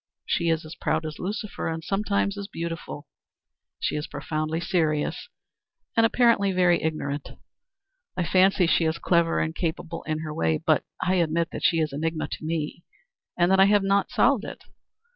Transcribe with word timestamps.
She 0.25 0.49
is 0.49 0.65
as 0.65 0.73
proud 0.73 1.05
as 1.05 1.19
Lucifer 1.19 1.67
and 1.67 1.83
sometimes 1.83 2.35
as 2.35 2.47
beautiful; 2.47 3.07
she 3.79 3.95
is 3.95 4.07
profoundly 4.07 4.59
serious 4.59 5.29
and 5.95 6.05
and 6.05 6.05
apparently 6.07 6.51
very 6.51 6.81
ignorant. 6.81 7.29
I 8.17 8.23
fancy 8.23 8.65
she 8.65 8.85
is 8.85 8.97
clever 8.97 9.39
and 9.39 9.53
capable 9.53 10.01
in 10.07 10.21
her 10.21 10.33
way, 10.33 10.57
but 10.57 10.83
I 11.03 11.17
admit 11.17 11.49
she 11.61 11.77
is 11.81 11.93
an 11.93 11.99
enigma 11.99 12.27
to 12.29 12.43
me 12.43 12.83
and 13.37 13.51
that 13.51 13.59
I 13.59 13.65
have 13.65 13.83
not 13.83 14.09
solved 14.09 14.43
it. 14.43 14.63